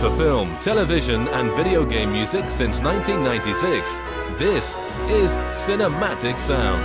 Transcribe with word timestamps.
for 0.00 0.14
film, 0.14 0.54
television, 0.58 1.26
and 1.28 1.50
video 1.56 1.82
game 1.82 2.12
music 2.12 2.50
since 2.50 2.80
1996. 2.80 3.96
This 4.38 4.74
is 5.08 5.30
Cinematic 5.56 6.38
Sound. 6.38 6.82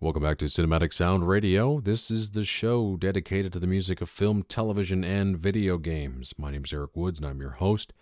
Welcome 0.00 0.24
back 0.24 0.38
to 0.38 0.46
Cinematic 0.46 0.92
Sound 0.92 1.28
Radio. 1.28 1.78
This 1.78 2.10
is 2.10 2.30
the 2.30 2.42
show 2.42 2.96
dedicated 2.96 3.52
to 3.52 3.60
the 3.60 3.68
music 3.68 4.00
of 4.00 4.10
film, 4.10 4.42
television, 4.42 5.04
and 5.04 5.38
video 5.38 5.78
games. 5.78 6.34
My 6.36 6.50
name 6.50 6.64
is 6.64 6.72
Eric 6.72 6.96
Woods, 6.96 7.20
and 7.20 7.28
I'm 7.28 7.40
your 7.40 7.50
host. 7.50 7.92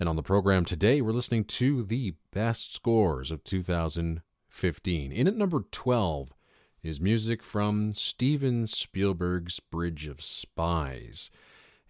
And 0.00 0.08
on 0.08 0.16
the 0.16 0.24
program 0.24 0.64
today, 0.64 1.00
we're 1.00 1.12
listening 1.12 1.44
to 1.44 1.84
the 1.84 2.14
best 2.32 2.74
scores 2.74 3.30
of 3.30 3.44
2015. 3.44 5.12
In 5.12 5.28
at 5.28 5.36
number 5.36 5.64
12 5.70 6.34
is 6.82 7.00
music 7.00 7.44
from 7.44 7.94
Steven 7.94 8.66
Spielberg's 8.66 9.60
Bridge 9.60 10.08
of 10.08 10.20
Spies, 10.20 11.30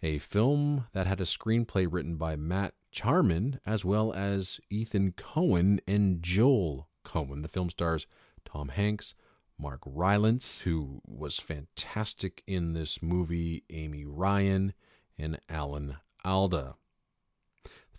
a 0.02 0.18
film 0.18 0.84
that 0.92 1.06
had 1.06 1.18
a 1.18 1.24
screenplay 1.24 1.86
written 1.90 2.16
by 2.16 2.36
Matt 2.36 2.74
Charman 2.90 3.58
as 3.64 3.86
well 3.86 4.12
as 4.12 4.60
Ethan 4.68 5.12
Coen 5.12 5.78
and 5.88 6.22
Joel 6.22 6.88
Coen. 7.06 7.40
The 7.40 7.48
film 7.48 7.70
stars 7.70 8.06
Tom 8.44 8.68
Hanks, 8.68 9.14
Mark 9.58 9.80
Rylance, 9.86 10.60
who 10.60 11.00
was 11.06 11.38
fantastic 11.38 12.42
in 12.46 12.74
this 12.74 13.02
movie, 13.02 13.64
Amy 13.70 14.04
Ryan, 14.04 14.74
and 15.16 15.40
Alan 15.48 15.96
Alda. 16.22 16.76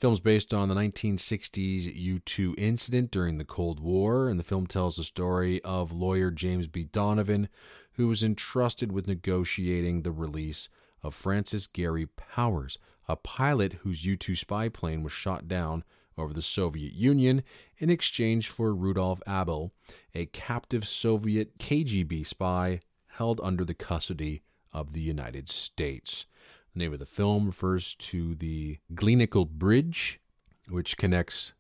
Film's 0.03 0.20
based 0.20 0.53
on 0.53 0.67
the 0.67 0.75
1960s 0.75 1.85
U 1.95 2.20
2 2.20 2.55
incident 2.57 3.09
during 3.09 3.38
the 3.38 3.45
Cold 3.45 3.80
War, 3.80 4.27
and 4.27 4.38
the 4.38 4.43
film 4.43 4.67
tells 4.67 4.98
the 4.98 5.03
story 5.05 5.63
of 5.63 5.93
lawyer 5.93 6.29
James 6.29 6.68
B. 6.68 6.84
Donovan, 6.84 7.48
who 7.93 8.09
was 8.09 8.21
entrusted 8.21 8.91
with 8.91 9.07
negotiating 9.07 10.01
the 10.01 10.12
release 10.12 10.68
of 11.01 11.15
Francis 11.15 11.68
Gary 11.68 12.05
Powers, 12.05 12.77
a 13.07 13.15
pilot 13.15 13.77
whose 13.84 14.05
U 14.05 14.18
2 14.18 14.35
spy 14.35 14.68
plane 14.68 15.04
was 15.04 15.13
shot 15.13 15.48
down 15.48 15.85
over 16.18 16.34
the 16.34 16.41
Soviet 16.41 16.91
Union 16.91 17.41
in 17.77 17.90
exchange 17.90 18.49
for 18.49 18.76
Rudolf 18.76 19.21
Abel, 19.26 19.71
a 20.13 20.26
captive 20.26 20.85
Soviet 20.85 21.57
KGB 21.59 22.26
spy 22.26 22.81
held 23.07 23.40
under 23.41 23.63
the 23.63 23.74
custody 23.74 24.41
of 24.74 24.91
the 24.91 24.99
United 24.99 25.48
States. 25.48 26.26
The 26.74 26.79
name 26.79 26.93
of 26.93 26.99
the 26.99 27.05
film 27.05 27.46
refers 27.46 27.93
to 27.96 28.34
the 28.34 28.79
Glienicke 28.96 29.48
Bridge, 29.48 30.20
which 30.68 30.98
connects 30.98 31.54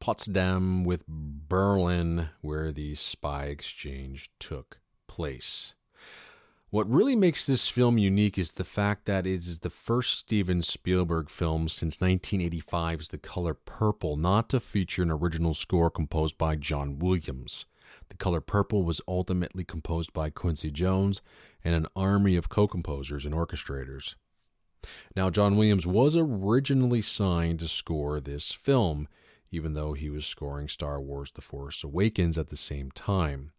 Potsdam 0.00 0.82
with 0.82 1.04
Berlin, 1.06 2.30
where 2.40 2.72
the 2.72 2.94
spy 2.94 3.46
exchange 3.46 4.30
took 4.38 4.80
place. 5.08 5.74
What 6.70 6.90
really 6.90 7.14
makes 7.14 7.46
this 7.46 7.68
film 7.68 7.98
unique 7.98 8.38
is 8.38 8.52
the 8.52 8.64
fact 8.64 9.04
that 9.04 9.26
it 9.26 9.34
is 9.34 9.58
the 9.58 9.70
first 9.70 10.14
Steven 10.14 10.62
Spielberg 10.62 11.28
film 11.28 11.68
since 11.68 11.98
1985's 11.98 13.10
The 13.10 13.18
Color 13.18 13.54
Purple 13.54 14.16
not 14.16 14.48
to 14.48 14.60
feature 14.60 15.02
an 15.02 15.10
original 15.10 15.52
score 15.54 15.90
composed 15.90 16.38
by 16.38 16.56
John 16.56 16.98
Williams. 16.98 17.66
The 18.08 18.16
Color 18.16 18.40
Purple 18.40 18.82
was 18.82 19.00
ultimately 19.06 19.64
composed 19.64 20.12
by 20.12 20.30
Quincy 20.30 20.70
Jones 20.70 21.20
and 21.62 21.74
an 21.74 21.86
army 21.94 22.36
of 22.36 22.48
co 22.48 22.66
composers 22.66 23.26
and 23.26 23.34
orchestrators. 23.34 24.14
Now, 25.14 25.30
John 25.30 25.56
Williams 25.56 25.86
was 25.86 26.16
originally 26.16 27.02
signed 27.02 27.60
to 27.60 27.68
score 27.68 28.20
this 28.20 28.52
film, 28.52 29.08
even 29.50 29.72
though 29.72 29.92
he 29.92 30.10
was 30.10 30.26
scoring 30.26 30.68
Star 30.68 31.00
Wars 31.00 31.32
The 31.32 31.40
Force 31.40 31.82
Awakens 31.84 32.36
at 32.36 32.48
the 32.48 32.56
same 32.56 32.90
time. 32.90 33.52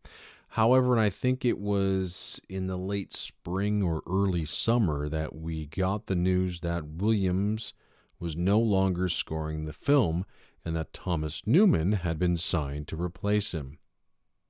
However, 0.49 0.93
and 0.93 1.01
I 1.01 1.09
think 1.09 1.43
it 1.43 1.59
was 1.59 2.41
in 2.47 2.67
the 2.67 2.77
late 2.77 3.13
spring 3.13 3.83
or 3.83 4.01
early 4.07 4.45
summer 4.45 5.09
that 5.09 5.35
we 5.35 5.65
got 5.65 6.05
the 6.05 6.15
news 6.15 6.61
that 6.61 6.85
Williams 6.85 7.73
was 8.19 8.35
no 8.35 8.59
longer 8.59 9.09
scoring 9.09 9.65
the 9.65 9.73
film 9.73 10.25
and 10.65 10.75
that 10.75 10.93
Thomas 10.93 11.43
Newman 11.45 11.93
had 11.93 12.17
been 12.17 12.37
signed 12.37 12.87
to 12.87 13.01
replace 13.01 13.53
him. 13.53 13.77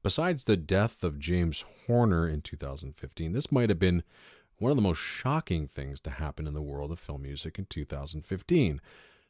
Besides 0.04 0.46
the 0.46 0.58
death 0.58 1.04
of 1.04 1.20
James 1.20 1.66
Horner 1.86 2.28
in 2.30 2.42
2015, 2.42 3.34
this 3.34 3.52
might 3.52 3.70
have 3.70 3.80
been 3.80 4.04
one 4.60 4.72
of 4.72 4.76
the 4.76 4.82
most 4.82 5.00
shocking 5.00 5.68
things 5.68 6.00
to 6.02 6.10
happen 6.10 6.48
in 6.48 6.54
the 6.54 6.62
world 6.62 6.92
of 6.92 7.00
film 7.00 7.22
music 7.22 7.60
in 7.60 7.66
2015. 7.66 8.82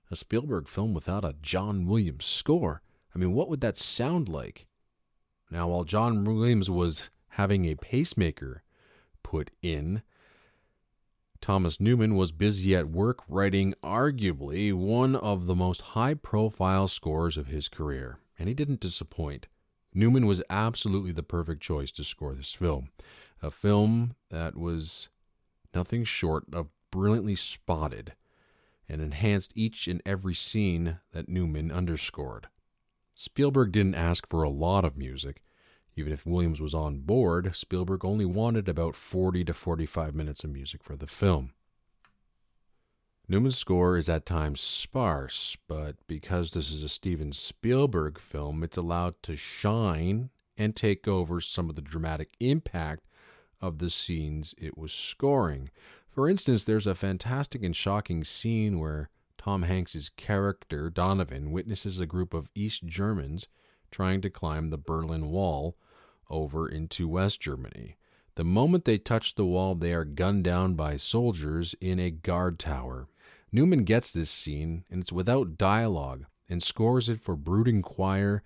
A 0.09 0.15
Spielberg 0.15 0.67
film 0.67 0.93
without 0.93 1.25
a 1.25 1.35
John 1.41 1.85
Williams 1.85 2.25
score. 2.25 2.81
I 3.13 3.19
mean, 3.19 3.33
what 3.33 3.49
would 3.49 3.61
that 3.61 3.77
sound 3.77 4.29
like? 4.29 4.67
Now, 5.51 5.67
while 5.67 5.83
John 5.83 6.23
Williams 6.23 6.69
was 6.69 7.09
having 7.29 7.65
a 7.65 7.75
pacemaker 7.75 8.63
put 9.23 9.51
in, 9.61 10.01
Thomas 11.41 11.79
Newman 11.79 12.15
was 12.15 12.31
busy 12.31 12.75
at 12.75 12.89
work 12.89 13.21
writing 13.27 13.73
arguably 13.83 14.73
one 14.73 15.15
of 15.15 15.45
the 15.45 15.55
most 15.55 15.81
high 15.81 16.13
profile 16.13 16.87
scores 16.87 17.37
of 17.37 17.47
his 17.47 17.67
career, 17.67 18.19
and 18.39 18.47
he 18.47 18.53
didn't 18.53 18.79
disappoint. 18.79 19.47
Newman 19.93 20.25
was 20.25 20.43
absolutely 20.49 21.11
the 21.11 21.23
perfect 21.23 21.61
choice 21.61 21.91
to 21.93 22.03
score 22.03 22.33
this 22.33 22.53
film, 22.53 22.89
a 23.41 23.51
film 23.51 24.15
that 24.29 24.57
was 24.57 25.09
nothing 25.77 26.03
short 26.03 26.43
of 26.51 26.69
brilliantly 26.89 27.35
spotted, 27.35 28.13
and 28.89 28.99
enhanced 28.99 29.51
each 29.55 29.87
and 29.87 30.01
every 30.07 30.33
scene 30.33 30.97
that 31.11 31.29
Newman 31.29 31.71
underscored. 31.71 32.47
Spielberg 33.13 33.71
didn't 33.71 33.93
ask 33.93 34.27
for 34.27 34.41
a 34.41 34.49
lot 34.49 34.83
of 34.83 34.97
music. 34.97 35.43
Even 35.95 36.11
if 36.11 36.25
Williams 36.25 36.59
was 36.59 36.73
on 36.73 36.99
board, 36.99 37.55
Spielberg 37.55 38.03
only 38.03 38.25
wanted 38.25 38.67
about 38.67 38.95
40 38.95 39.43
to 39.45 39.53
45 39.53 40.15
minutes 40.15 40.43
of 40.43 40.49
music 40.49 40.83
for 40.83 40.95
the 40.95 41.07
film. 41.07 41.51
Newman's 43.27 43.57
score 43.57 43.97
is 43.97 44.09
at 44.09 44.25
times 44.25 44.61
sparse, 44.61 45.57
but 45.67 45.95
because 46.07 46.51
this 46.51 46.71
is 46.71 46.81
a 46.81 46.89
Steven 46.89 47.31
Spielberg 47.31 48.17
film, 48.17 48.63
it's 48.63 48.77
allowed 48.77 49.21
to 49.23 49.35
shine 49.35 50.29
and 50.57 50.75
take 50.75 51.07
over 51.07 51.39
some 51.39 51.69
of 51.69 51.75
the 51.75 51.81
dramatic 51.81 52.29
impact 52.39 53.05
of 53.61 53.79
the 53.79 53.89
scenes 53.89 54.53
it 54.57 54.77
was 54.77 54.91
scoring. 54.91 55.69
For 56.09 56.29
instance, 56.29 56.63
there's 56.63 56.87
a 56.87 56.95
fantastic 56.95 57.63
and 57.63 57.75
shocking 57.75 58.23
scene 58.23 58.79
where 58.79 59.09
Tom 59.37 59.63
Hanks's 59.63 60.09
character, 60.09 60.89
Donovan, 60.89 61.51
witnesses 61.51 61.99
a 61.99 62.05
group 62.05 62.33
of 62.33 62.49
East 62.55 62.85
Germans 62.85 63.47
trying 63.91 64.21
to 64.21 64.29
climb 64.29 64.69
the 64.69 64.77
Berlin 64.77 65.29
Wall 65.29 65.77
over 66.29 66.67
into 66.67 67.07
West 67.07 67.39
Germany. 67.39 67.95
The 68.35 68.43
moment 68.43 68.85
they 68.85 68.97
touch 68.97 69.35
the 69.35 69.45
wall, 69.45 69.73
they 69.73 69.93
are 69.93 70.05
gunned 70.05 70.43
down 70.43 70.75
by 70.75 70.95
soldiers 70.97 71.73
in 71.81 71.99
a 71.99 72.11
guard 72.11 72.59
tower. 72.59 73.07
Newman 73.51 73.83
gets 73.83 74.11
this 74.11 74.29
scene, 74.29 74.83
and 74.91 75.01
it's 75.01 75.11
without 75.11 75.57
dialogue, 75.57 76.25
and 76.49 76.61
scores 76.61 77.09
it 77.09 77.21
for 77.21 77.35
brooding 77.35 77.81
choir 77.81 78.43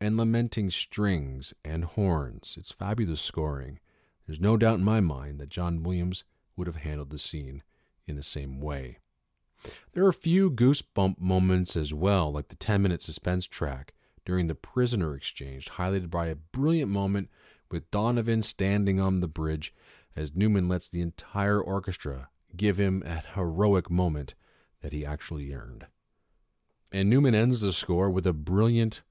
and 0.00 0.16
lamenting 0.16 0.70
strings 0.70 1.54
and 1.64 1.84
horns. 1.84 2.56
It's 2.58 2.72
fabulous 2.72 3.20
scoring. 3.20 3.78
There's 4.26 4.40
no 4.40 4.56
doubt 4.56 4.78
in 4.78 4.84
my 4.84 5.00
mind 5.00 5.38
that 5.40 5.48
John 5.48 5.82
Williams 5.82 6.24
would 6.56 6.66
have 6.66 6.76
handled 6.76 7.10
the 7.10 7.18
scene 7.18 7.62
in 8.06 8.16
the 8.16 8.22
same 8.22 8.60
way. 8.60 8.98
There 9.92 10.04
are 10.04 10.08
a 10.08 10.14
few 10.14 10.50
goosebump 10.50 11.20
moments 11.20 11.76
as 11.76 11.94
well, 11.94 12.32
like 12.32 12.48
the 12.48 12.56
10 12.56 12.82
minute 12.82 13.02
suspense 13.02 13.46
track 13.46 13.94
during 14.24 14.46
the 14.46 14.54
prisoner 14.54 15.14
exchange, 15.14 15.70
highlighted 15.70 16.10
by 16.10 16.26
a 16.26 16.36
brilliant 16.36 16.90
moment 16.90 17.28
with 17.70 17.90
Donovan 17.90 18.42
standing 18.42 19.00
on 19.00 19.20
the 19.20 19.28
bridge 19.28 19.74
as 20.14 20.34
Newman 20.34 20.68
lets 20.68 20.88
the 20.88 21.00
entire 21.00 21.60
orchestra 21.60 22.28
give 22.56 22.78
him 22.78 23.02
a 23.06 23.22
heroic 23.34 23.90
moment 23.90 24.34
that 24.82 24.92
he 24.92 25.06
actually 25.06 25.52
earned. 25.54 25.86
And 26.90 27.08
Newman 27.08 27.34
ends 27.34 27.62
the 27.62 27.72
score 27.72 28.10
with 28.10 28.26
a 28.26 28.32
brilliant 28.32 29.02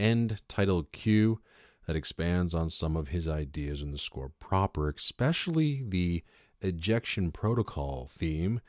end 0.00 0.40
title 0.48 0.84
cue 0.90 1.40
that 1.86 1.96
expands 1.96 2.54
on 2.54 2.68
some 2.68 2.96
of 2.96 3.08
his 3.08 3.28
ideas 3.28 3.82
in 3.82 3.90
the 3.90 3.98
score 3.98 4.30
proper, 4.40 4.88
especially 4.88 5.82
the 5.86 6.22
ejection 6.60 7.30
protocol 7.30 8.08
theme, 8.10 8.60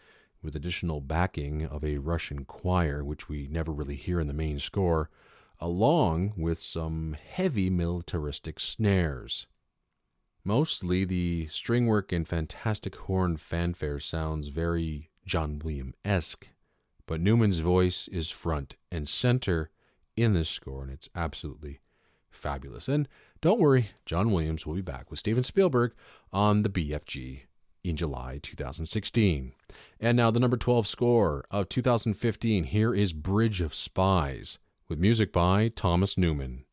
with 0.42 0.56
additional 0.56 1.02
backing 1.02 1.66
of 1.66 1.84
a 1.84 1.98
Russian 1.98 2.46
choir, 2.46 3.04
which 3.04 3.28
we 3.28 3.48
never 3.50 3.72
really 3.72 3.96
hear 3.96 4.20
in 4.20 4.28
the 4.28 4.34
main 4.34 4.60
score, 4.60 5.10
along 5.60 6.34
with 6.38 6.60
some 6.60 7.16
heavy 7.30 7.70
militaristic 7.70 8.60
snares. 8.60 9.48
Mostly 10.44 11.06
the 11.06 11.48
string 11.48 11.88
work 11.88 12.12
and 12.12 12.28
fantastic 12.28 12.96
horn 12.96 13.38
fanfare 13.38 14.00
sounds 14.00 14.50
very 14.50 15.10
John 15.26 15.60
Williams 15.60 15.96
esque, 16.06 16.50
but 17.08 17.20
Newman's 17.20 17.60
voice 17.60 18.08
is 18.10 18.30
front 18.30 18.76
and 18.92 19.08
center 19.08 19.72
in 20.16 20.34
this 20.34 20.50
score, 20.50 20.84
and 20.84 20.92
it's 20.92 21.10
absolutely 21.16 21.80
fabulous. 22.36 22.88
And 22.88 23.08
don't 23.42 23.60
worry, 23.60 23.92
John 24.06 24.32
Williams 24.32 24.66
will 24.66 24.76
be 24.76 24.82
back 24.82 25.10
with 25.10 25.20
Steven 25.20 25.44
Spielberg 25.44 25.94
on 26.34 26.64
the 26.64 26.70
BFG 26.70 27.42
in 27.84 27.96
July 27.96 28.40
2016. 28.42 29.54
And 30.00 30.18
now 30.18 30.32
the 30.32 30.40
number 30.40 30.58
12 30.58 30.88
score 30.88 31.46
of 31.52 31.70
2015. 31.70 32.66
Here 32.66 32.94
is 32.94 33.14
Bridge 33.14 33.62
of 33.62 33.74
Spies 33.74 34.60
with 34.90 35.00
music 35.00 35.32
by 35.32 35.70
Thomas 35.70 36.18
Newman. 36.18 36.65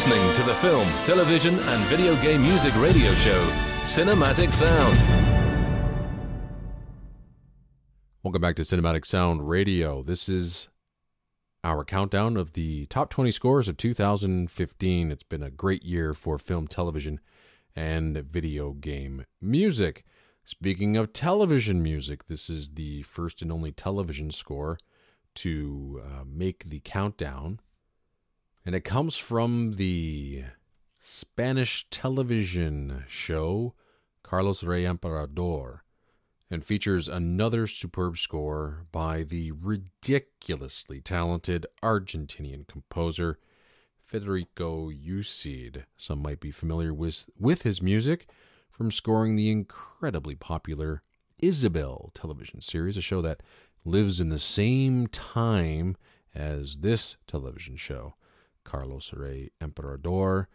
Listening 0.00 0.34
to 0.34 0.42
the 0.44 0.54
film, 0.54 0.88
television, 1.04 1.54
and 1.58 1.84
video 1.84 2.16
game 2.22 2.40
music 2.40 2.74
radio 2.76 3.12
show, 3.16 3.44
Cinematic 3.84 4.50
Sound. 4.50 4.98
Welcome 8.22 8.40
back 8.40 8.56
to 8.56 8.62
Cinematic 8.62 9.04
Sound 9.04 9.46
Radio. 9.46 10.02
This 10.02 10.26
is 10.26 10.70
our 11.62 11.84
countdown 11.84 12.38
of 12.38 12.54
the 12.54 12.86
top 12.86 13.10
20 13.10 13.30
scores 13.30 13.68
of 13.68 13.76
2015. 13.76 15.12
It's 15.12 15.22
been 15.22 15.42
a 15.42 15.50
great 15.50 15.84
year 15.84 16.14
for 16.14 16.38
film, 16.38 16.66
television, 16.66 17.20
and 17.76 18.16
video 18.16 18.72
game 18.72 19.26
music. 19.38 20.06
Speaking 20.46 20.96
of 20.96 21.12
television 21.12 21.82
music, 21.82 22.24
this 22.24 22.48
is 22.48 22.70
the 22.70 23.02
first 23.02 23.42
and 23.42 23.52
only 23.52 23.70
television 23.70 24.30
score 24.30 24.78
to 25.34 26.00
uh, 26.02 26.24
make 26.26 26.70
the 26.70 26.80
countdown. 26.80 27.60
And 28.64 28.74
it 28.74 28.84
comes 28.84 29.16
from 29.16 29.72
the 29.72 30.44
Spanish 30.98 31.86
television 31.90 33.04
show 33.08 33.74
Carlos 34.22 34.62
Rey 34.62 34.86
Emperador 34.86 35.84
and 36.50 36.64
features 36.64 37.08
another 37.08 37.66
superb 37.66 38.18
score 38.18 38.86
by 38.92 39.22
the 39.22 39.52
ridiculously 39.52 41.00
talented 41.00 41.66
Argentinian 41.82 42.66
composer 42.66 43.38
Federico 44.04 44.90
Jusid. 44.90 45.84
Some 45.96 46.20
might 46.20 46.40
be 46.40 46.50
familiar 46.50 46.92
with, 46.92 47.30
with 47.38 47.62
his 47.62 47.80
music 47.80 48.28
from 48.68 48.90
scoring 48.90 49.36
the 49.36 49.50
incredibly 49.50 50.34
popular 50.34 51.02
Isabel 51.38 52.10
television 52.14 52.60
series, 52.60 52.96
a 52.96 53.00
show 53.00 53.22
that 53.22 53.42
lives 53.84 54.20
in 54.20 54.28
the 54.28 54.38
same 54.38 55.06
time 55.06 55.96
as 56.34 56.78
this 56.78 57.16
television 57.26 57.76
show, 57.76 58.14
Carlos 58.64 59.12
Rey 59.12 59.50
Emperador. 59.60 60.48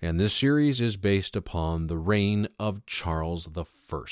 And 0.00 0.20
this 0.20 0.34
series 0.34 0.80
is 0.80 0.96
based 0.96 1.36
upon 1.36 1.86
the 1.86 1.98
reign 1.98 2.48
of 2.58 2.84
Charles 2.86 3.48
I. 3.56 4.02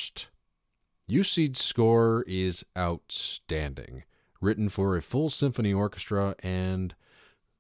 Jusid's 1.08 1.62
score 1.62 2.24
is 2.26 2.64
outstanding, 2.76 4.04
written 4.40 4.68
for 4.68 4.96
a 4.96 5.02
full 5.02 5.28
symphony 5.28 5.72
orchestra 5.72 6.34
and 6.42 6.94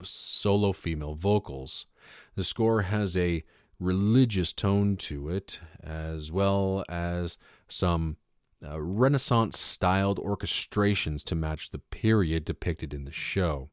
solo 0.02 0.72
female 0.72 1.14
vocals. 1.14 1.86
The 2.34 2.44
score 2.44 2.82
has 2.82 3.16
a 3.16 3.44
religious 3.78 4.52
tone 4.52 4.96
to 4.96 5.28
it, 5.28 5.60
as 5.82 6.32
well 6.32 6.84
as 6.88 7.36
some 7.68 8.16
uh, 8.64 8.80
Renaissance 8.80 9.58
styled 9.58 10.18
orchestrations 10.18 11.24
to 11.24 11.34
match 11.34 11.70
the 11.70 11.78
period 11.78 12.44
depicted 12.44 12.94
in 12.94 13.04
the 13.04 13.12
show. 13.12 13.70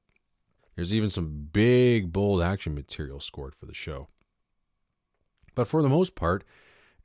There's 0.79 0.93
even 0.93 1.09
some 1.09 1.49
big, 1.51 2.13
bold 2.13 2.41
action 2.41 2.73
material 2.73 3.19
scored 3.19 3.53
for 3.53 3.65
the 3.65 3.73
show. 3.73 4.07
But 5.53 5.67
for 5.67 5.81
the 5.81 5.89
most 5.89 6.15
part, 6.15 6.45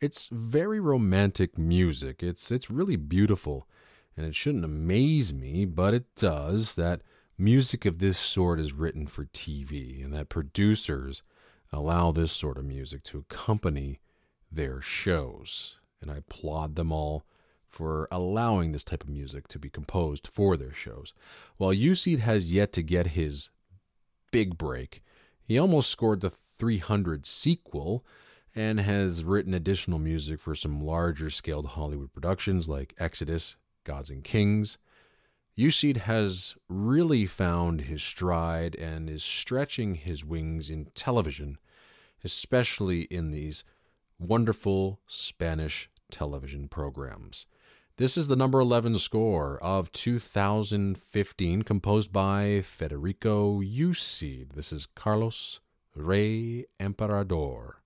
it's 0.01 0.29
very 0.31 0.79
romantic 0.79 1.59
music. 1.59 2.23
It's 2.23 2.53
it's 2.53 2.71
really 2.71 2.95
beautiful, 2.95 3.69
and 4.17 4.27
it 4.27 4.37
shouldn't 4.37 4.65
amaze 4.65 5.35
me, 5.35 5.65
but 5.65 5.93
it 5.93 6.05
does 6.15 6.77
that 6.77 7.03
music 7.37 7.85
of 7.85 7.99
this 7.99 8.17
sort 8.17 8.61
is 8.61 8.73
written 8.73 9.09
for 9.09 9.25
TV 9.25 10.05
and 10.05 10.15
that 10.15 10.29
producers 10.29 11.25
allow 11.73 12.13
this 12.13 12.31
sort 12.31 12.59
of 12.59 12.65
music 12.65 13.03
to 13.03 13.19
accompany 13.29 13.99
their 14.53 14.81
shows. 14.81 15.81
And 16.01 16.13
I 16.13 16.19
applaud 16.19 16.77
them 16.77 16.93
all 16.93 17.25
for 17.67 18.07
allowing 18.13 18.71
this 18.71 18.85
type 18.85 19.03
of 19.03 19.09
music 19.09 19.49
to 19.49 19.59
be 19.59 19.69
composed 19.69 20.29
for 20.29 20.57
their 20.57 20.73
shows. 20.73 21.13
While 21.57 21.73
Jusid 21.73 22.21
has 22.21 22.55
yet 22.55 22.73
to 22.75 22.83
get 22.85 23.09
his 23.09 23.51
big 24.35 24.59
break, 24.59 25.01
he 25.45 25.57
almost 25.57 25.89
scored 25.89 26.21
the 26.21 26.29
300 26.29 27.25
sequel 27.25 28.05
and 28.53 28.81
has 28.81 29.23
written 29.23 29.55
additional 29.55 30.01
music 30.01 30.41
for 30.41 30.57
some 30.57 30.81
larger 30.81 31.31
scaled 31.31 31.67
Hollywood 31.67 32.13
productions 32.13 32.69
like 32.69 32.97
Exodus, 32.99 33.55
Gods 33.85 34.11
and 34.11 34.25
Kings. 34.25 34.77
Jusid 35.57 35.99
has 35.99 36.57
really 36.69 37.27
found 37.27 37.83
his 37.83 38.03
stride 38.03 38.75
and 38.75 39.09
is 39.09 39.23
stretching 39.23 39.95
his 39.95 40.25
wings 40.25 40.69
in 40.69 40.87
television, 40.97 41.59
especially 42.25 43.03
in 43.03 43.31
these 43.31 43.63
wonderful 44.19 44.99
Spanish 45.07 45.89
television 46.11 46.67
programs. 46.67 47.47
This 47.97 48.17
is 48.17 48.27
the 48.27 48.35
number 48.35 48.59
11 48.59 48.99
score 48.99 49.57
of 49.63 49.93
2015, 49.93 51.63
composed 51.63 52.13
by 52.13 52.61
Federico 52.61 53.61
Jusid. 53.61 54.55
This 54.55 54.73
is 54.73 54.85
Carlos 54.85 55.61
Rey 55.95 56.65
Emperador. 56.81 57.85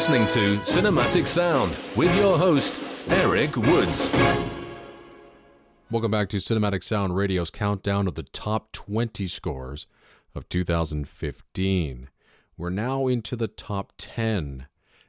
Listening 0.00 0.28
to 0.28 0.56
Cinematic 0.60 1.26
Sound 1.26 1.76
with 1.94 2.16
your 2.16 2.38
host, 2.38 2.74
Eric 3.10 3.54
Woods. 3.54 4.10
Welcome 5.90 6.10
back 6.10 6.30
to 6.30 6.38
Cinematic 6.38 6.82
Sound 6.82 7.14
Radio's 7.14 7.50
countdown 7.50 8.08
of 8.08 8.14
the 8.14 8.22
top 8.22 8.72
20 8.72 9.26
scores 9.26 9.86
of 10.34 10.48
2015. 10.48 12.08
We're 12.56 12.70
now 12.70 13.08
into 13.08 13.36
the 13.36 13.46
top 13.46 13.92
10, 13.98 14.68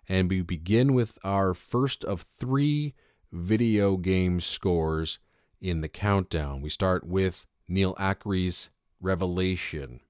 and 0.09 0.29
we 0.29 0.41
begin 0.41 0.93
with 0.93 1.17
our 1.23 1.53
first 1.53 2.03
of 2.03 2.23
three 2.23 2.93
video 3.31 3.95
game 3.95 4.41
scores 4.41 5.19
in 5.61 5.79
the 5.79 5.87
countdown. 5.87 6.61
We 6.61 6.67
start 6.69 7.07
with 7.07 7.45
Neal 7.65 7.95
Acree's 7.97 8.69
Revelation. 8.99 10.01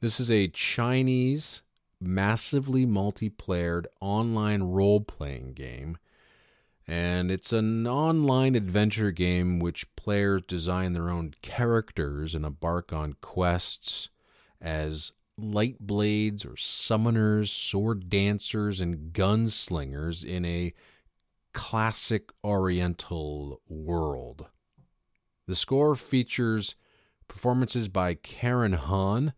This 0.00 0.20
is 0.20 0.30
a 0.30 0.46
Chinese, 0.46 1.62
massively 2.00 2.86
multiplayered 2.86 3.86
online 4.00 4.62
role 4.62 5.00
playing 5.00 5.52
game. 5.54 5.98
And 6.86 7.30
it's 7.30 7.52
an 7.52 7.86
online 7.86 8.54
adventure 8.54 9.10
game 9.10 9.58
which 9.58 9.94
players 9.94 10.42
design 10.48 10.94
their 10.94 11.10
own 11.10 11.34
characters 11.42 12.34
and 12.34 12.46
embark 12.46 12.92
on 12.92 13.16
quests 13.20 14.08
as 14.60 15.12
light 15.36 15.76
blades 15.80 16.44
or 16.44 16.52
summoners, 16.52 17.48
sword 17.48 18.08
dancers, 18.08 18.80
and 18.80 19.12
gunslingers 19.12 20.24
in 20.24 20.44
a 20.44 20.72
classic 21.52 22.30
oriental 22.42 23.60
world. 23.68 24.46
The 25.46 25.56
score 25.56 25.94
features 25.94 26.74
performances 27.28 27.88
by 27.88 28.14
Karen 28.14 28.74
Han, 28.74 29.32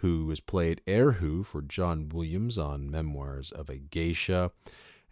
who 0.00 0.28
has 0.30 0.40
played 0.40 0.82
Erhu 0.86 1.44
for 1.44 1.62
John 1.62 2.08
Williams 2.08 2.58
on 2.58 2.90
Memoirs 2.90 3.52
of 3.52 3.68
a 3.68 3.78
Geisha, 3.78 4.50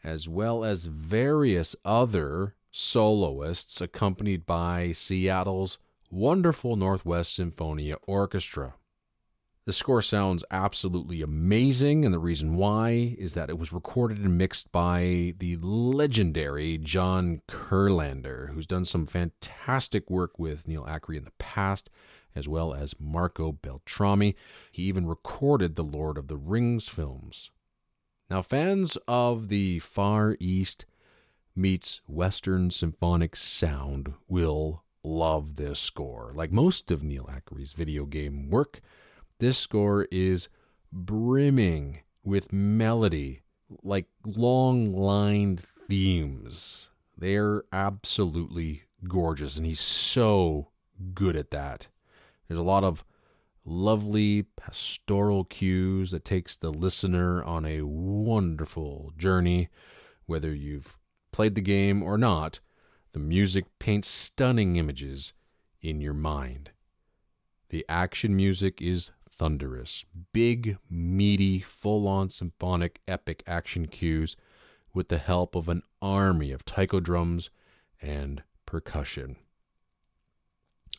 as 0.02 0.28
well 0.28 0.64
as 0.64 0.86
various 0.86 1.76
other 1.84 2.54
soloists 2.70 3.80
accompanied 3.80 4.46
by 4.46 4.92
Seattle's 4.92 5.78
wonderful 6.10 6.76
Northwest 6.76 7.38
Sinfonia 7.38 7.96
Orchestra. 8.06 8.74
The 9.66 9.74
score 9.74 10.00
sounds 10.00 10.44
absolutely 10.50 11.20
amazing, 11.20 12.06
and 12.06 12.14
the 12.14 12.18
reason 12.18 12.56
why 12.56 13.14
is 13.18 13.34
that 13.34 13.50
it 13.50 13.58
was 13.58 13.70
recorded 13.70 14.16
and 14.16 14.38
mixed 14.38 14.72
by 14.72 15.34
the 15.38 15.58
legendary 15.60 16.78
John 16.78 17.42
Kurlander, 17.46 18.54
who's 18.54 18.66
done 18.66 18.86
some 18.86 19.04
fantastic 19.04 20.08
work 20.08 20.38
with 20.38 20.66
Neal 20.66 20.86
Acree 20.86 21.18
in 21.18 21.24
the 21.24 21.32
past, 21.32 21.90
as 22.38 22.46
well 22.48 22.72
as 22.72 22.94
Marco 23.00 23.50
Beltrami. 23.50 24.36
He 24.70 24.84
even 24.84 25.06
recorded 25.06 25.74
the 25.74 25.82
Lord 25.82 26.16
of 26.16 26.28
the 26.28 26.36
Rings 26.36 26.88
films. 26.88 27.50
Now, 28.30 28.42
fans 28.42 28.96
of 29.08 29.48
the 29.48 29.80
Far 29.80 30.36
East 30.38 30.86
meets 31.56 32.00
Western 32.06 32.70
symphonic 32.70 33.34
sound 33.34 34.14
will 34.28 34.84
love 35.02 35.56
this 35.56 35.80
score. 35.80 36.32
Like 36.34 36.52
most 36.52 36.90
of 36.92 37.02
Neal 37.02 37.28
Acree's 37.28 37.72
video 37.72 38.04
game 38.04 38.48
work, 38.48 38.80
this 39.40 39.58
score 39.58 40.06
is 40.12 40.48
brimming 40.92 42.00
with 42.22 42.52
melody, 42.52 43.40
like 43.82 44.06
long 44.24 44.94
lined 44.94 45.60
themes. 45.60 46.90
They're 47.16 47.64
absolutely 47.72 48.84
gorgeous, 49.08 49.56
and 49.56 49.66
he's 49.66 49.80
so 49.80 50.68
good 51.14 51.34
at 51.34 51.50
that. 51.50 51.88
There's 52.48 52.58
a 52.58 52.62
lot 52.62 52.84
of 52.84 53.04
lovely 53.64 54.44
pastoral 54.56 55.44
cues 55.44 56.10
that 56.10 56.24
takes 56.24 56.56
the 56.56 56.70
listener 56.70 57.42
on 57.44 57.64
a 57.64 57.82
wonderful 57.82 59.12
journey. 59.16 59.68
Whether 60.26 60.54
you've 60.54 60.96
played 61.32 61.54
the 61.54 61.60
game 61.60 62.02
or 62.02 62.16
not, 62.16 62.60
the 63.12 63.18
music 63.18 63.66
paints 63.78 64.08
stunning 64.08 64.76
images 64.76 65.32
in 65.80 66.00
your 66.00 66.14
mind. 66.14 66.70
The 67.68 67.84
action 67.88 68.34
music 68.34 68.80
is 68.80 69.10
thunderous, 69.28 70.04
big, 70.32 70.78
meaty, 70.90 71.60
full 71.60 72.08
on 72.08 72.30
symphonic 72.30 73.00
epic 73.06 73.42
action 73.46 73.86
cues 73.86 74.36
with 74.94 75.08
the 75.08 75.18
help 75.18 75.54
of 75.54 75.68
an 75.68 75.82
army 76.00 76.50
of 76.50 76.64
taiko 76.64 76.98
drums 77.00 77.50
and 78.00 78.42
percussion. 78.66 79.36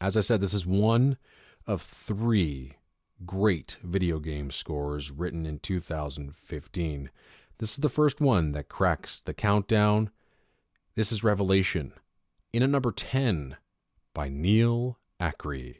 As 0.01 0.15
I 0.15 0.21
said, 0.21 0.41
this 0.41 0.53
is 0.53 0.65
one 0.65 1.17
of 1.67 1.81
three 1.81 2.73
great 3.25 3.77
video 3.83 4.19
game 4.19 4.49
scores 4.49 5.11
written 5.11 5.45
in 5.45 5.59
2015. 5.59 7.09
This 7.57 7.71
is 7.71 7.77
the 7.77 7.89
first 7.89 8.21
one 8.21 8.53
that 8.53 8.69
cracks 8.69 9.19
the 9.19 9.33
countdown. 9.33 10.11
This 10.95 11.11
is 11.11 11.23
Revelation, 11.23 11.93
in 12.53 12.63
at 12.63 12.69
number 12.69 12.91
10 12.91 13.57
by 14.13 14.29
Neal 14.29 14.97
Acree. 15.19 15.79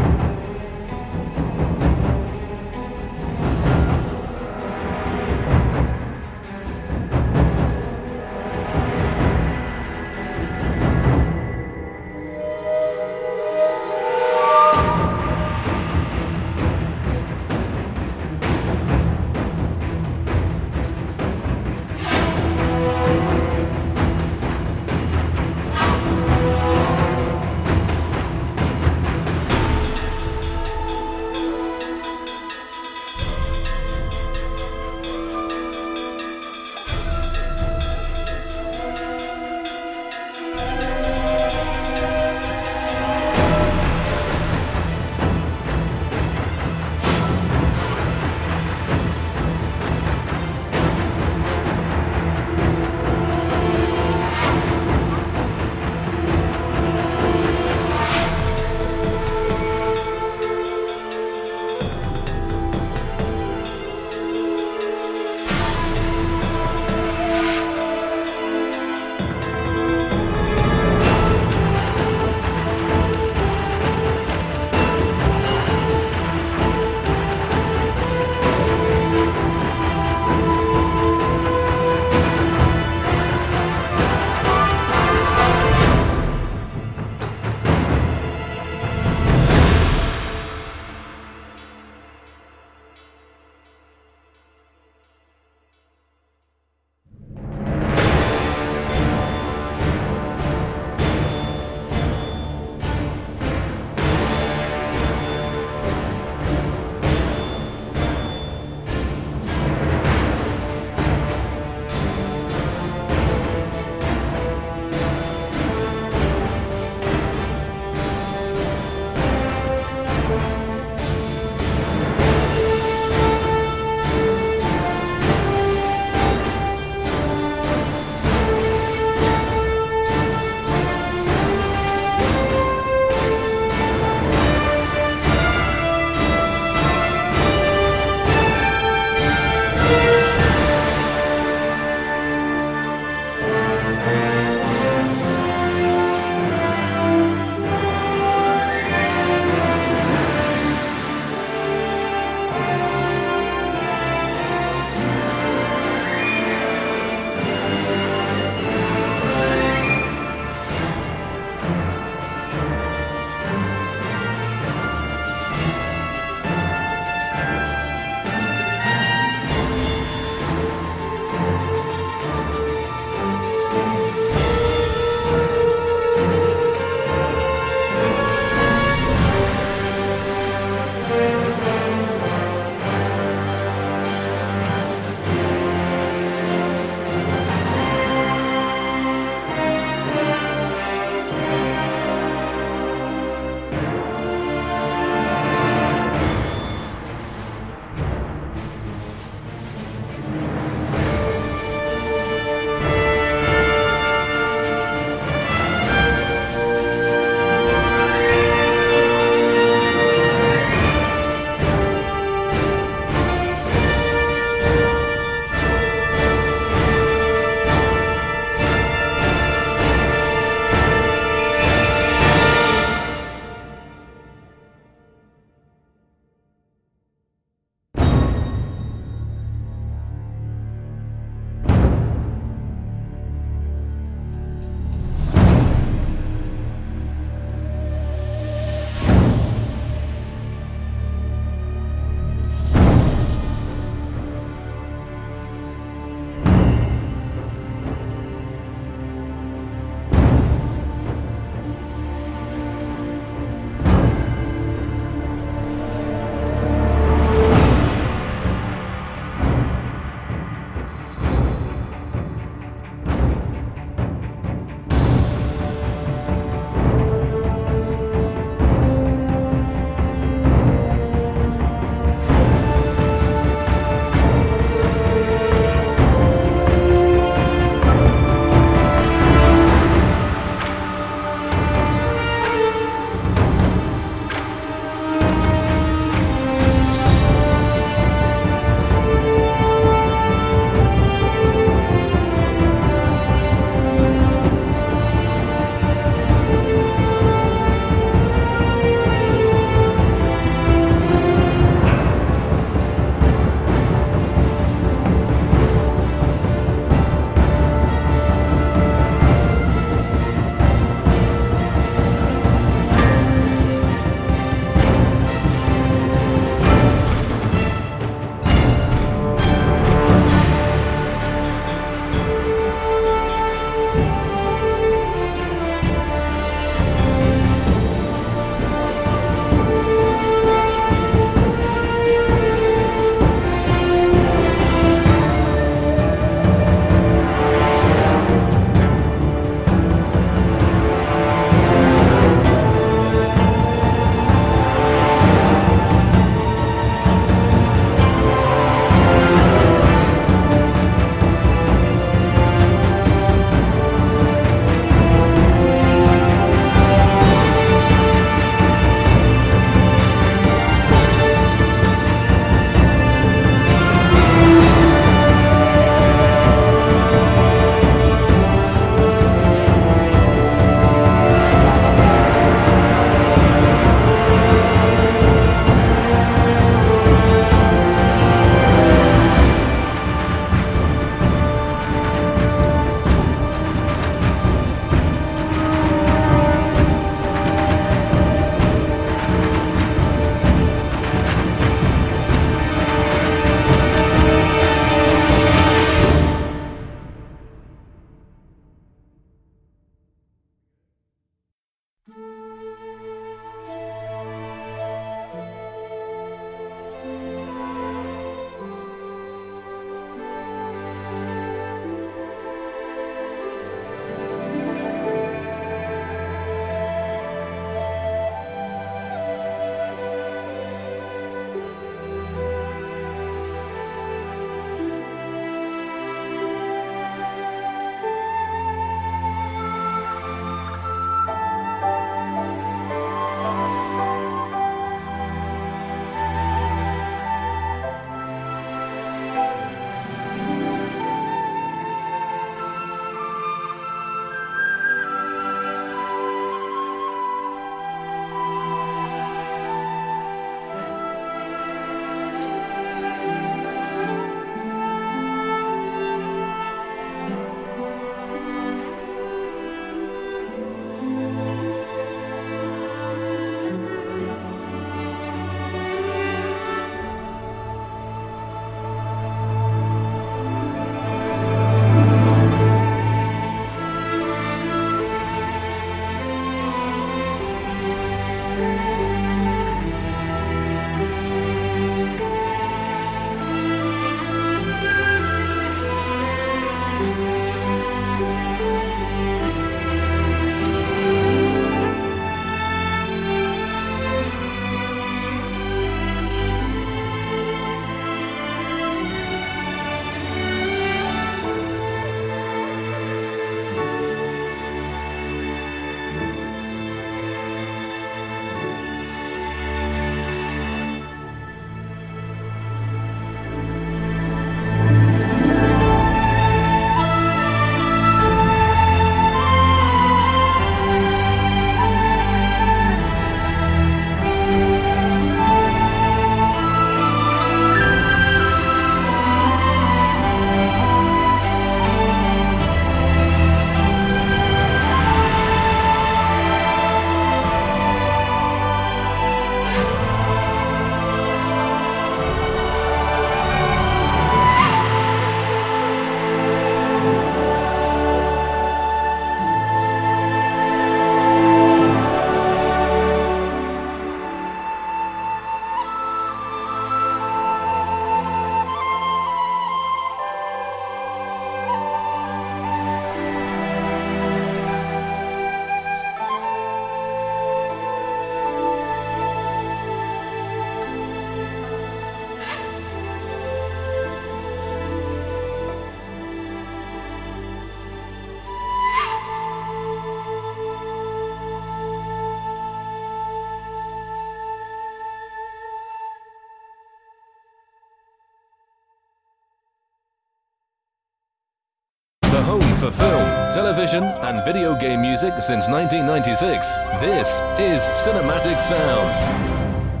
Television, 593.94 594.26
and 594.26 594.44
video 594.44 594.74
game 594.78 595.00
music 595.00 595.34
since 595.42 595.68
1996. 595.68 596.74
This 597.00 597.28
is 597.58 597.82
Cinematic 598.04 598.60
Sound. 598.60 600.00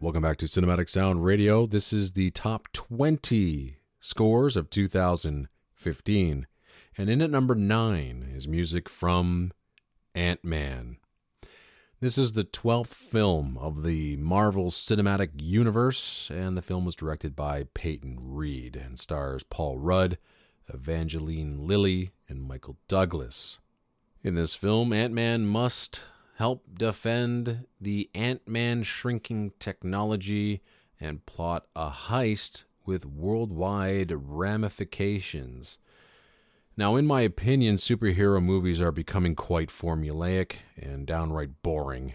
Welcome 0.00 0.22
back 0.22 0.38
to 0.38 0.46
Cinematic 0.46 0.88
Sound 0.88 1.24
Radio. 1.24 1.66
This 1.66 1.92
is 1.92 2.12
the 2.12 2.30
top 2.30 2.68
20 2.72 3.76
scores 4.00 4.56
of 4.56 4.70
2015. 4.70 6.46
And 6.98 7.10
in 7.10 7.22
at 7.22 7.30
number 7.30 7.54
9 7.54 8.32
is 8.34 8.48
music 8.48 8.88
from 8.88 9.52
Ant 10.14 10.44
Man. 10.44 10.96
This 12.00 12.18
is 12.18 12.32
the 12.32 12.44
12th 12.44 12.94
film 12.94 13.56
of 13.58 13.84
the 13.84 14.16
Marvel 14.16 14.70
Cinematic 14.70 15.30
Universe, 15.36 16.30
and 16.30 16.56
the 16.56 16.62
film 16.62 16.84
was 16.84 16.96
directed 16.96 17.36
by 17.36 17.66
Peyton 17.74 18.18
Reed 18.20 18.74
and 18.74 18.98
stars 18.98 19.44
Paul 19.44 19.78
Rudd, 19.78 20.18
Evangeline 20.68 21.66
Lilly, 21.66 22.12
and 22.28 22.42
Michael 22.42 22.76
Douglas. 22.88 23.58
In 24.22 24.34
this 24.34 24.54
film, 24.54 24.92
Ant 24.92 25.12
Man 25.12 25.46
must 25.46 26.02
help 26.36 26.64
defend 26.74 27.66
the 27.80 28.10
Ant 28.14 28.46
Man 28.46 28.82
shrinking 28.82 29.52
technology 29.58 30.62
and 31.00 31.26
plot 31.26 31.66
a 31.74 31.90
heist 31.90 32.64
with 32.84 33.04
worldwide 33.04 34.12
ramifications. 34.12 35.78
Now, 36.76 36.96
in 36.96 37.06
my 37.06 37.20
opinion, 37.20 37.76
superhero 37.76 38.42
movies 38.42 38.80
are 38.80 38.92
becoming 38.92 39.34
quite 39.34 39.68
formulaic 39.68 40.56
and 40.76 41.06
downright 41.06 41.62
boring. 41.62 42.14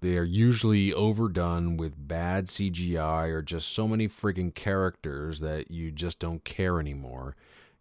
They 0.00 0.16
are 0.16 0.24
usually 0.24 0.94
overdone 0.94 1.76
with 1.76 2.08
bad 2.08 2.46
CGI 2.46 3.28
or 3.28 3.42
just 3.42 3.68
so 3.68 3.86
many 3.86 4.08
friggin' 4.08 4.54
characters 4.54 5.40
that 5.40 5.70
you 5.70 5.90
just 5.90 6.18
don't 6.18 6.42
care 6.44 6.80
anymore. 6.80 7.36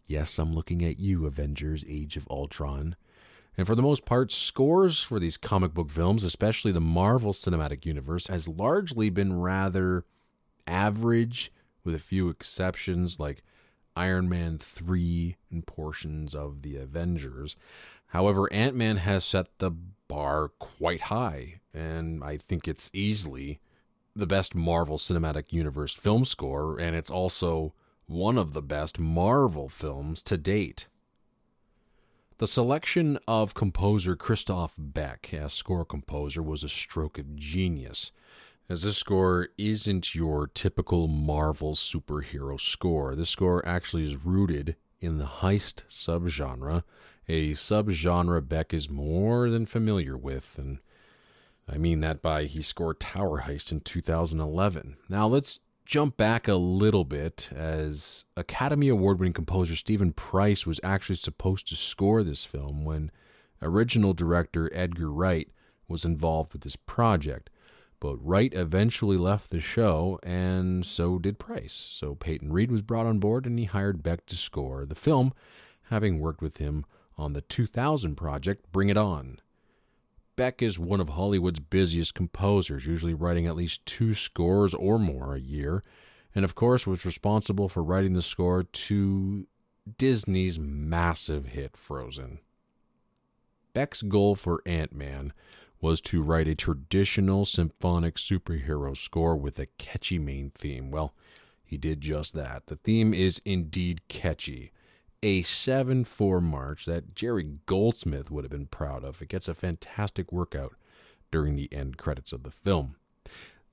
Yes, 0.10 0.40
I'm 0.40 0.56
looking 0.56 0.84
at 0.84 1.00
you, 1.00 1.28
Avengers 1.28 1.86
Age 1.88 2.18
of 2.18 2.28
Ultron. 2.32 2.96
And 3.56 3.68
for 3.68 3.76
the 3.76 3.84
most 3.84 4.06
part, 4.06 4.32
scores 4.32 5.04
for 5.04 5.20
these 5.20 5.38
comic 5.38 5.76
book 5.76 5.92
films, 5.92 6.24
especially 6.24 6.72
the 6.72 6.82
Marvel 6.82 7.32
Cinematic 7.32 7.86
Universe, 7.86 8.26
has 8.26 8.48
largely 8.48 9.12
been 9.12 9.40
rather 9.40 10.06
average, 10.66 11.52
with 11.84 11.94
a 11.94 12.00
few 12.00 12.28
exceptions 12.28 13.20
like 13.20 13.44
Iron 13.96 14.28
Man 14.28 14.58
3 14.58 15.36
and 15.52 15.68
portions 15.68 16.34
of 16.34 16.64
the 16.64 16.78
Avengers. 16.78 17.56
However, 18.08 18.52
Ant 18.52 18.76
Man 18.76 18.98
has 18.98 19.24
set 19.24 19.60
the 19.60 19.70
bar 20.08 20.50
quite 20.58 21.02
high, 21.02 21.60
and 21.72 22.24
I 22.24 22.38
think 22.38 22.68
it's 22.68 22.90
easily 22.94 23.60
the 24.16 24.26
best 24.26 24.56
Marvel 24.56 24.98
Cinematic 24.98 25.54
Universe 25.54 25.94
film 25.94 26.26
score, 26.26 26.80
and 26.80 26.96
it's 26.96 27.12
also 27.12 27.76
one 28.10 28.38
of 28.38 28.54
the 28.54 28.62
best 28.62 29.00
Marvel 29.00 29.70
films 29.70 30.24
to 30.24 30.38
date. 30.38 30.88
The 32.40 32.48
selection 32.48 33.20
of 33.28 33.54
composer 33.54 34.16
Christophe 34.16 34.76
Beck 34.78 35.34
as 35.34 35.54
score 35.54 35.86
composer 35.86 36.42
was 36.42 36.64
a 36.64 36.70
stroke 36.70 37.20
of 37.20 37.36
genius 37.36 38.12
as 38.70 38.84
this 38.84 38.98
score 38.98 39.50
isn't 39.58 40.14
your 40.14 40.46
typical 40.46 41.08
Marvel 41.08 41.74
superhero 41.74 42.60
score. 42.60 43.16
This 43.16 43.32
score 43.32 43.68
actually 43.68 44.06
is 44.06 44.24
rooted 44.26 44.76
in 45.00 45.18
the 45.18 45.26
heist 45.26 45.84
subgenre, 45.90 46.84
a 47.28 47.52
subgenre 47.52 48.48
Beck 48.48 48.74
is 48.74 48.90
more 48.90 49.50
than 49.50 49.66
familiar 49.66 50.16
with, 50.16 50.56
and 50.58 50.80
I 51.68 51.78
mean 51.78 52.00
that 52.02 52.22
by 52.22 52.44
he 52.44 52.62
scored 52.62 53.00
Tower 53.00 53.44
Heist 53.44 53.72
in 53.72 53.82
2011. 53.82 54.98
Now 55.10 55.28
let's 55.28 55.60
jump 55.90 56.16
back 56.18 56.48
a 56.48 56.54
little 56.54 57.04
bit 57.04 57.50
as 57.52 58.26
Academy 58.38 58.90
Award 58.90 59.18
winning 59.18 59.34
composer 59.34 59.76
Steven 59.76 60.14
Price 60.14 60.64
was 60.68 60.80
actually 60.84 61.16
supposed 61.16 61.68
to 61.68 61.76
score 61.76 62.22
this 62.22 62.46
film 62.46 62.86
when 62.86 63.10
original 63.60 64.14
director 64.14 64.70
Edgar 64.72 65.12
Wright 65.12 65.50
was 65.88 66.06
involved 66.06 66.54
with 66.54 66.62
this 66.62 66.76
project. 66.76 67.50
But 68.00 68.18
Wright 68.18 68.54
eventually 68.54 69.18
left 69.18 69.50
the 69.50 69.60
show, 69.60 70.20
and 70.22 70.86
so 70.86 71.18
did 71.18 71.40
Price. 71.40 71.90
So 71.92 72.14
Peyton 72.14 72.54
Reed 72.54 72.72
was 72.72 72.84
brought 72.84 73.08
on 73.08 73.18
board, 73.18 73.48
and 73.48 73.58
he 73.58 73.66
hired 73.66 74.04
Beck 74.04 74.28
to 74.28 74.36
score 74.36 74.86
the 74.86 74.94
film, 74.94 75.34
having 75.90 76.20
worked 76.20 76.44
with 76.44 76.58
him 76.58 76.86
on 77.18 77.34
the 77.34 77.42
2000 77.42 78.14
project 78.14 78.72
Bring 78.72 78.90
It 78.90 78.96
On. 78.98 79.40
Beck 80.40 80.62
is 80.62 80.80
one 80.80 81.02
of 81.02 81.10
Hollywood's 81.10 81.60
busiest 81.60 82.14
composers, 82.14 82.86
usually 82.86 83.14
writing 83.14 83.46
at 83.46 83.58
least 83.58 83.86
two 83.86 84.14
scores 84.14 84.74
or 84.74 84.98
more 84.98 85.36
a 85.36 85.42
year, 85.42 85.84
and 86.34 86.46
of 86.46 86.56
course 86.56 86.88
was 86.88 87.06
responsible 87.06 87.68
for 87.68 87.84
writing 87.84 88.14
the 88.14 88.22
score 88.22 88.64
to 88.64 89.48
Disney's 89.98 90.58
massive 90.58 91.48
hit 91.48 91.76
Frozen. 91.76 92.40
Beck's 93.74 94.02
goal 94.02 94.34
for 94.34 94.62
Ant 94.66 94.96
Man 94.96 95.34
was 95.82 96.00
to 96.00 96.24
write 96.24 96.48
a 96.48 96.56
traditional 96.56 97.44
symphonic 97.44 98.16
superhero 98.16 98.96
score 98.96 99.36
with 99.36 99.60
a 99.60 99.66
catchy 99.78 100.20
main 100.20 100.52
theme. 100.52 100.90
Well, 100.90 101.14
he 101.66 101.76
did 101.76 102.00
just 102.00 102.34
that. 102.36 102.68
The 102.68 102.78
theme 102.78 103.14
is 103.14 103.42
indeed 103.44 104.08
catchy. 104.08 104.72
A 105.22 105.42
7 105.42 106.06
4 106.06 106.42
march 106.42 106.86
that 106.86 107.16
Jerry 107.16 107.58
Goldsmith 107.66 108.32
would 108.32 108.44
have 108.44 108.52
been 108.52 108.68
proud 108.68 109.04
of. 109.04 109.22
It 109.22 109.30
gets 109.30 109.48
a 109.48 109.54
fantastic 109.54 110.32
workout 110.32 110.76
during 111.32 111.56
the 111.56 111.72
end 111.74 111.98
credits 111.98 112.32
of 112.32 112.44
the 112.44 112.52
film. 112.52 112.96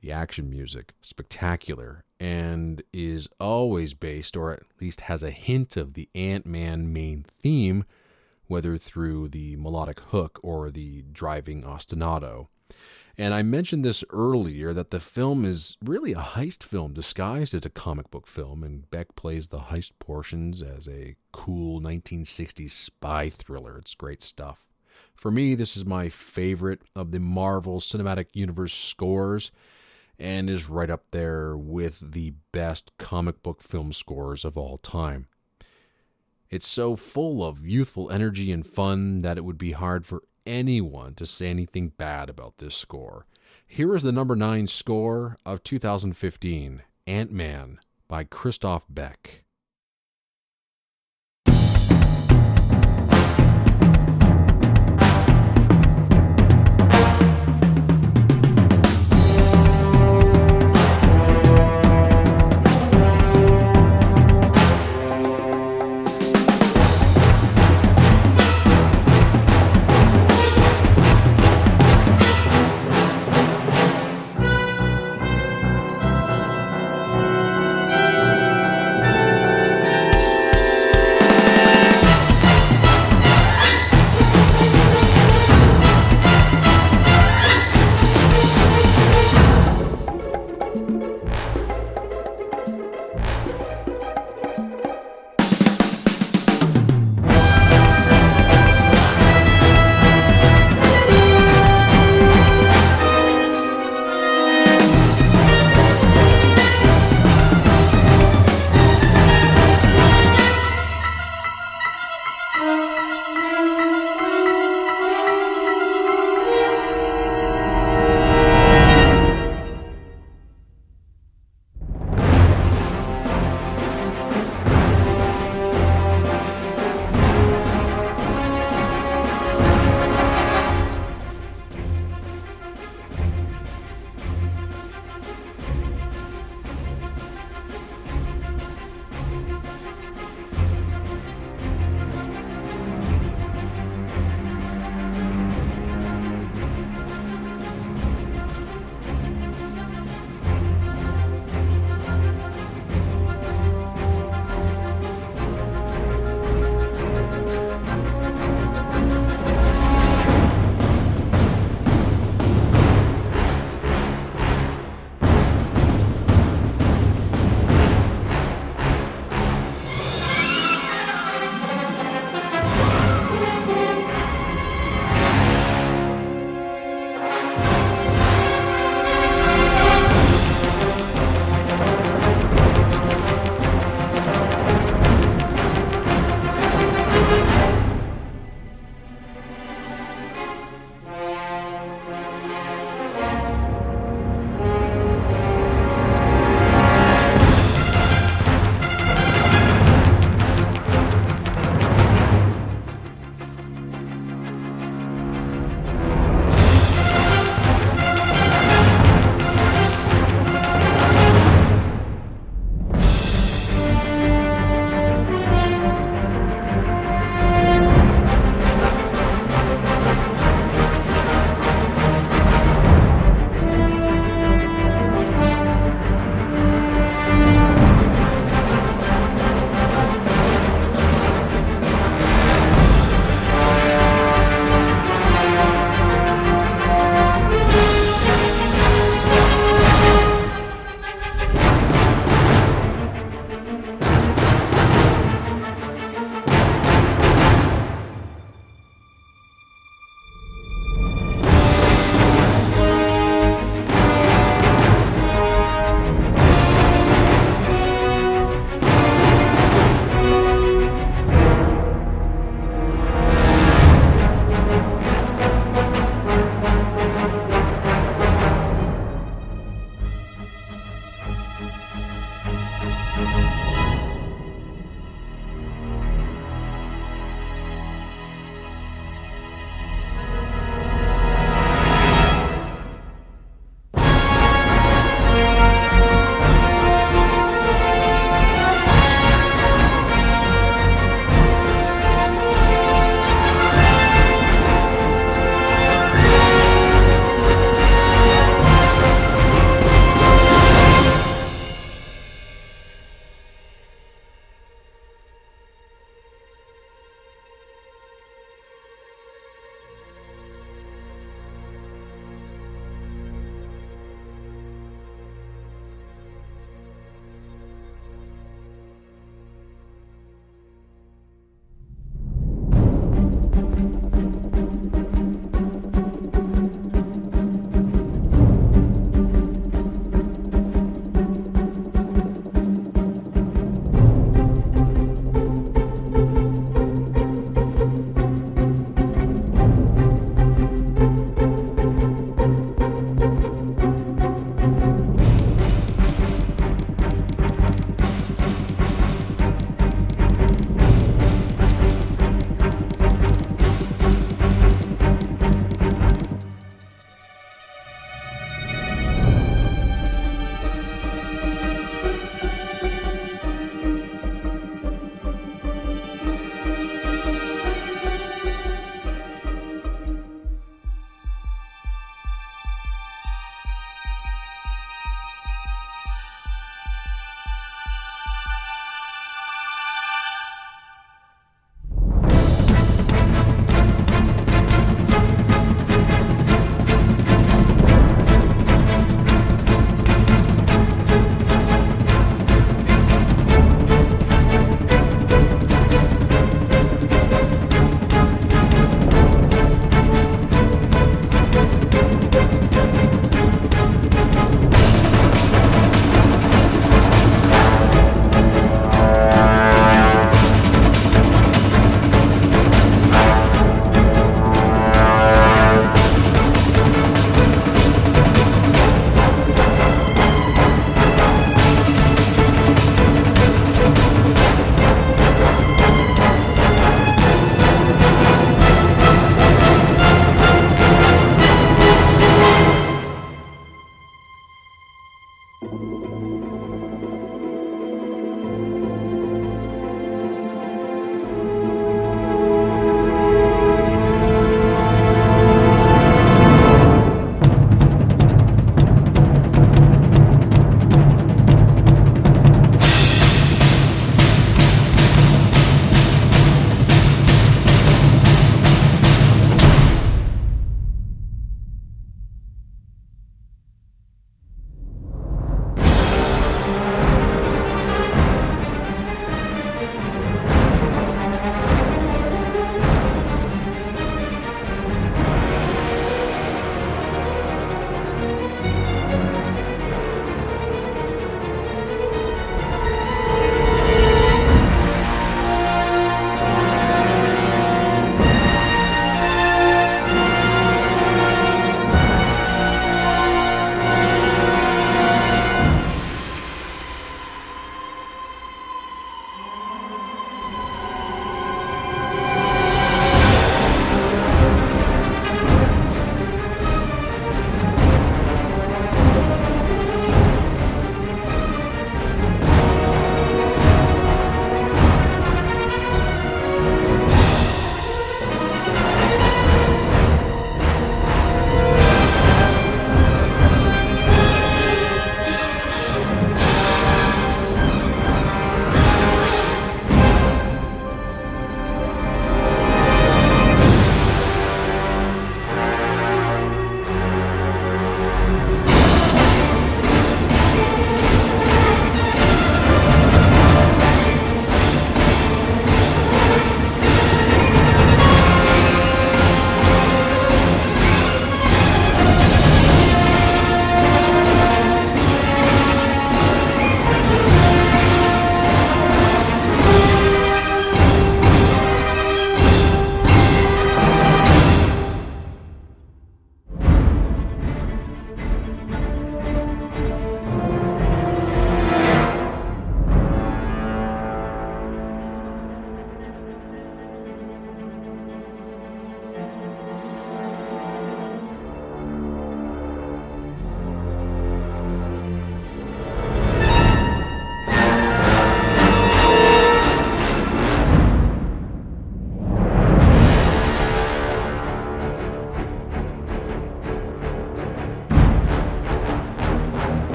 The 0.00 0.12
action 0.12 0.50
music, 0.50 0.94
spectacular, 1.00 2.04
and 2.18 2.82
is 2.92 3.28
always 3.38 3.94
based, 3.94 4.36
or 4.36 4.52
at 4.52 4.62
least 4.80 5.02
has 5.02 5.22
a 5.22 5.30
hint 5.30 5.76
of 5.76 5.94
the 5.94 6.08
Ant 6.14 6.46
Man 6.46 6.92
main 6.92 7.24
theme 7.24 7.84
whether 8.46 8.76
through 8.76 9.28
the 9.28 9.56
melodic 9.56 10.00
hook 10.00 10.38
or 10.42 10.70
the 10.70 11.02
driving 11.12 11.62
ostinato. 11.62 12.48
And 13.16 13.32
I 13.32 13.42
mentioned 13.42 13.84
this 13.84 14.02
earlier 14.10 14.72
that 14.72 14.90
the 14.90 14.98
film 14.98 15.44
is 15.44 15.76
really 15.84 16.12
a 16.12 16.16
heist 16.16 16.64
film 16.64 16.92
disguised 16.92 17.54
as 17.54 17.64
a 17.64 17.70
comic 17.70 18.10
book 18.10 18.26
film, 18.26 18.64
and 18.64 18.90
Beck 18.90 19.14
plays 19.14 19.48
the 19.48 19.60
heist 19.60 19.92
portions 20.00 20.62
as 20.62 20.88
a 20.88 21.14
cool 21.32 21.80
1960s 21.80 22.70
spy 22.70 23.30
thriller. 23.30 23.78
It's 23.78 23.94
great 23.94 24.20
stuff. 24.20 24.66
For 25.14 25.30
me, 25.30 25.54
this 25.54 25.76
is 25.76 25.86
my 25.86 26.08
favorite 26.08 26.82
of 26.96 27.12
the 27.12 27.20
Marvel 27.20 27.78
Cinematic 27.78 28.26
Universe 28.32 28.74
scores 28.74 29.52
and 30.18 30.50
is 30.50 30.68
right 30.68 30.90
up 30.90 31.10
there 31.10 31.56
with 31.56 32.12
the 32.12 32.34
best 32.52 32.92
comic 32.98 33.42
book 33.42 33.62
film 33.62 33.92
scores 33.92 34.44
of 34.44 34.56
all 34.56 34.78
time. 34.78 35.26
It's 36.50 36.66
so 36.66 36.94
full 36.94 37.44
of 37.44 37.66
youthful 37.66 38.10
energy 38.10 38.52
and 38.52 38.66
fun 38.66 39.22
that 39.22 39.38
it 39.38 39.44
would 39.44 39.58
be 39.58 39.72
hard 39.72 40.06
for 40.06 40.22
anyone 40.46 41.14
to 41.14 41.26
say 41.26 41.48
anything 41.48 41.88
bad 41.96 42.28
about 42.28 42.58
this 42.58 42.74
score. 42.74 43.26
Here 43.66 43.94
is 43.94 44.02
the 44.02 44.12
number 44.12 44.36
9 44.36 44.66
score 44.66 45.36
of 45.46 45.62
2015 45.62 46.82
Ant 47.06 47.32
Man 47.32 47.78
by 48.08 48.24
Christophe 48.24 48.86
Beck. 48.88 49.43